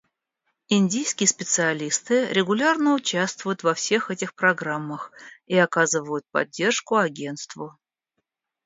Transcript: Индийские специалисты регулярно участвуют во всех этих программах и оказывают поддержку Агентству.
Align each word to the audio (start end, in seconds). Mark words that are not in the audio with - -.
Индийские 0.69 1.27
специалисты 1.27 2.25
регулярно 2.33 2.95
участвуют 2.95 3.61
во 3.61 3.75
всех 3.75 4.09
этих 4.09 4.33
программах 4.33 5.11
и 5.45 5.55
оказывают 5.55 6.25
поддержку 6.31 6.95
Агентству. 6.95 7.77